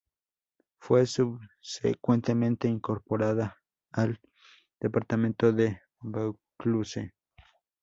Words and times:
Fue 0.79 1.05
subsecuentemente 1.05 2.67
incorporada 2.67 3.57
al 3.91 4.19
departamento 4.79 5.53
de 5.53 5.79
Vaucluse. 5.99 7.13